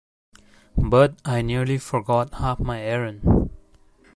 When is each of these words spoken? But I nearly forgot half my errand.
But 0.79 1.13
I 1.23 1.43
nearly 1.43 1.77
forgot 1.77 2.33
half 2.33 2.59
my 2.59 2.81
errand. 2.81 3.51